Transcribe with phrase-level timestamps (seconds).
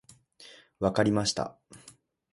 [0.79, 1.55] 分かりました。